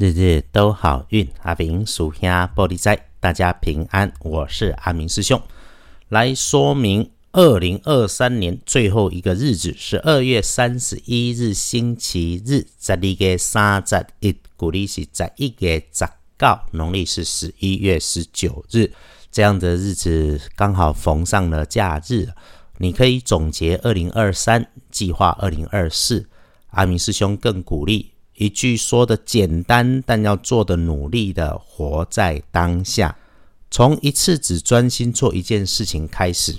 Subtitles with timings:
[0.00, 4.10] 日日都好运，阿明属下玻璃仔，大家平安。
[4.20, 5.38] 我是阿明师兄，
[6.08, 16.06] 来说明二零二三年最后一个日子是二月三十一日星期日，在历个三十一，古历是在一月十
[16.38, 18.90] 九，农历是十一月十九日，
[19.30, 22.26] 这样的日子刚好逢上了假日，
[22.78, 26.26] 你可以总结二零二三，计划二零二四。
[26.68, 28.12] 阿明师兄更鼓励。
[28.40, 33.14] 一句说的简单，但要做的努力的，活在当下。
[33.70, 36.56] 从一次只专心做一件事情开始，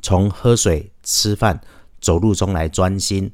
[0.00, 1.60] 从喝水、吃饭、
[2.00, 3.30] 走路中来专心，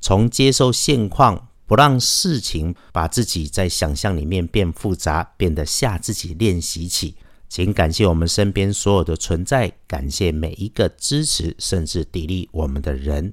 [0.00, 7.14] 从接受现况，不让事情把自己在想象里面变复杂，变得吓自己练习起。
[7.48, 13.32] 请感谢我们身边所有的存在，感谢每一个支持甚至砥砺我们的人。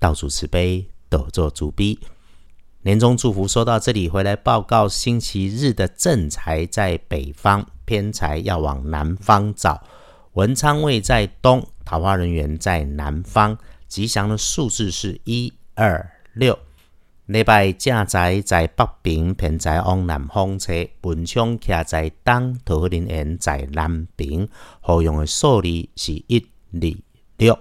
[0.00, 1.96] 道主慈悲，抖作主逼。
[2.84, 9.80] 年终祝福说到这里，回来报告星期日的正财在北方，偏财要往南方找。
[10.32, 13.56] 文昌位在东，桃花人员在南方。
[13.86, 16.58] 吉祥的数字是一二六。
[17.26, 20.72] 礼拜正财在北边，偏财往南方车。
[21.02, 24.48] 文昌徛在东，桃花人缘在南边。
[24.80, 26.96] 好用的数字是一二
[27.36, 27.56] 六。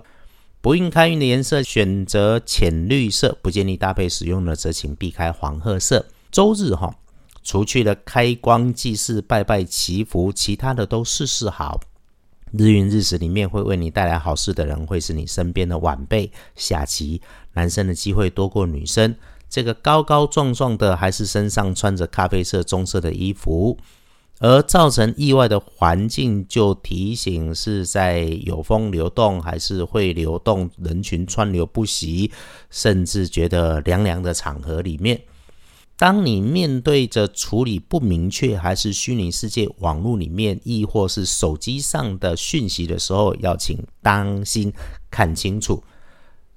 [0.62, 6.06] 不运开运的颜色选择浅绿色，不建议搭配使用的则请避开黄褐色。
[6.32, 6.96] 周日哈，
[7.42, 11.82] 除去了开光祭祀、拜拜祈福，其他的都事事好。
[12.52, 17.22] 日运日时里面会为你带来好事的人，会是你身边的晚辈、下棋。
[17.54, 19.16] 男生的机会多过女生。
[19.50, 23.78] 这个高高壮壮的，还是身上穿着咖啡色、棕色的衣服。
[24.42, 32.32] 而造成意外的环境，就提醒是在有风流动，还是会流动人群川流不息，
[32.72, 35.22] 甚至觉得凉凉的场合里面。
[35.96, 44.74] 当你面对着处理不明确，还是虚拟世界网络里面，亦或是手机上的讯息的时候，要请当心
[45.12, 45.84] 看清楚。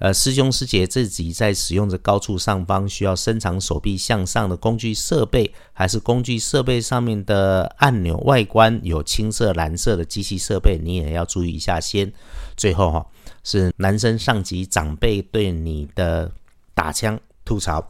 [0.04, 12.12] 呃，师兄师姐自己在使用着高处上方需要伸长手臂向上的工具设备，还是工具设备上面的按钮外观有青色、蓝色的机器设备，你也要注意一下先。
[12.54, 13.06] 最后哈，
[13.44, 16.30] 是男生上级长辈对你的
[16.74, 17.80] 打枪吐槽，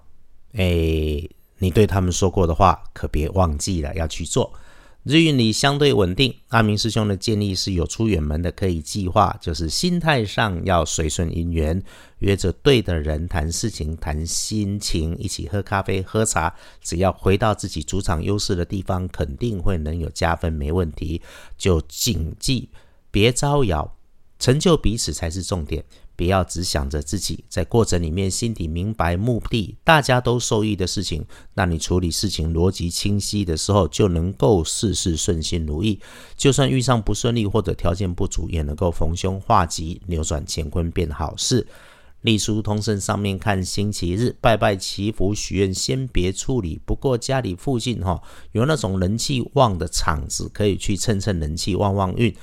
[0.53, 0.62] 哎，
[1.58, 4.53] 你对他们说过的话，可别忘记了要去做。
[5.04, 11.82] 日运里相对稳定，阿明师兄的建议是有出远门的可以计划，就是心态上要随顺因缘，
[12.20, 21.21] 约着对的人谈事情、谈心情，一起喝咖啡、喝茶，只要回到自己主场优势的地方，肯定会能有加分，没问题。
[21.59, 22.71] 就谨记
[23.10, 23.98] 别招摇，
[24.38, 25.84] 成就彼此才是重点。
[26.16, 36.00] 不要只想着自己，在过程里面心底明白目的，大家都受益的事情，那你处理事情逻辑清晰的时候，就能够事事顺心如意。
[36.36, 41.66] 就算遇上不顺利或者条件不足，也能够逢凶化吉，扭转乾坤变好事。
[42.22, 46.80] 隶书通胜上面看星期日拜拜祈福许愿，先别处理。
[46.86, 48.22] 不过家里附近哈
[48.53, 52.34] 有那种人气旺的场子，可以去蹭蹭人气，旺旺运。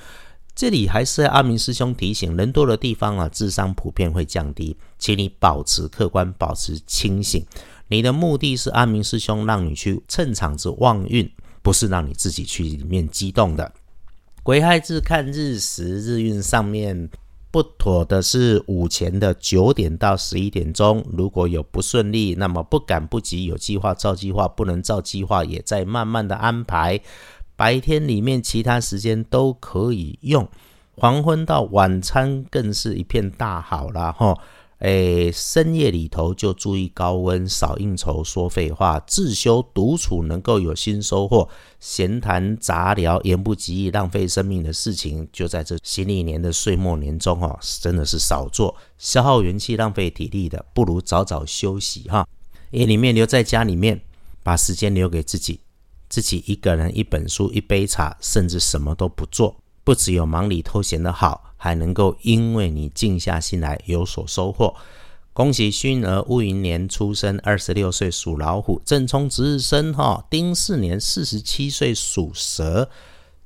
[0.54, 7.44] 这里还是阿明师兄提醒：人多的地方啊，智商普遍会降低，请你保持客观，保持清醒。
[7.88, 11.30] 你的目的是阿明师兄让你去趁场子旺运，
[11.62, 13.72] 不是让你自己去里面激动的。
[14.42, 17.08] 癸亥日看日时，日运上面
[17.50, 21.04] 不妥的是午前的九点到十一点钟。
[21.12, 27.00] 如果有不顺利，那么不赶不急，有计划照计划，不能照计划，也在慢慢的安排。
[27.56, 30.48] 白天里面其他时间都可以用，
[30.96, 34.36] 黄昏到晚餐更是一片大好了哈。
[34.78, 41.48] 诶，深夜里头就注意高温，少应酬，说废话，自修独处能够有新收获。
[41.78, 52.26] 闲谈杂聊，言不及义，浪费生命的事情，就在这新历年的岁末年终哦，真的是少做，消耗元气，浪费体力的，不如早早休息哈。
[52.72, 54.00] 夜里面留在家里面，
[54.42, 55.60] 把时间留给自己。
[56.12, 64.74] 自己一个人一本书一杯茶，甚至什么都不做，不只有忙里偷闲的好，还能够因为你静下心来有所收获。
[65.32, 72.90] 恭喜勋儿戊寅年出生，二十六岁属老虎；正冲值日生哈丁巳年四十七岁属蛇。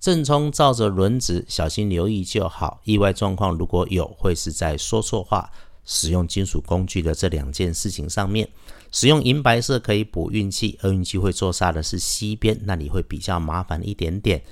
[0.00, 2.80] 正冲照着轮子，小心留意就好。
[2.82, 5.52] 意外状况如果有，会是在说错话。
[5.86, 8.46] 使用金属工具的这两件事情上面，
[8.92, 14.42] 使用银白色可以补运气，厄运机会坐煞的是西边，那里会比较麻烦一点点。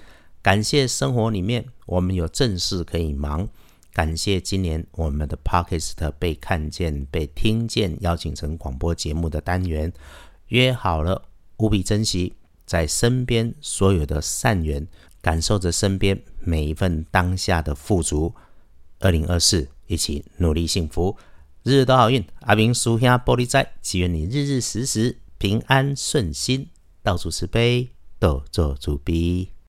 [0.41, 3.49] 感谢生活里面我们有正事可以忙，
[3.93, 9.93] 感谢今年我们的 Podcast 被看见、被听见，邀请成广播节目的单元，
[10.49, 11.21] 约好了
[11.59, 12.33] 务必珍惜。
[12.67, 14.87] 在身边所有的善缘，
[15.21, 18.35] 感受着身边每一份当下的富足。
[19.01, 21.17] 二零二四，一起努力幸福，
[21.63, 22.25] 日日都好运。
[22.41, 26.69] 阿明叔兄玻璃仔，祈愿你日日时时平安顺心，
[27.03, 29.54] 到处慈悲，多做主逼。